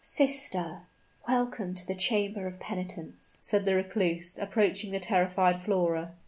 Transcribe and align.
"Sister, 0.03 0.81
welcome 1.27 1.75
to 1.75 1.85
the 1.85 1.93
chamber 1.93 2.47
of 2.47 2.59
penitence!" 2.59 3.37
said 3.43 3.65
the 3.65 3.75
recluse, 3.75 4.35
approaching 4.35 4.89
the 4.91 4.99
terrified 4.99 5.61
Flora. 5.61 6.13